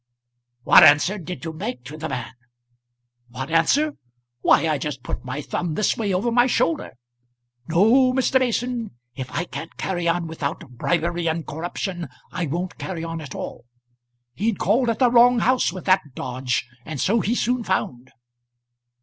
[0.63, 2.33] "What answer did you make to the man?"
[3.29, 3.97] "What answer!
[4.39, 6.93] why I just put my thumb this way over my shoulder.
[7.67, 8.39] No, Mr.
[8.39, 13.35] Mason, if I can't carry on without bribery and corruption, I won't carry on at
[13.35, 13.65] all.
[14.33, 18.09] He'd called at the wrong house with that dodge, and so he soon found."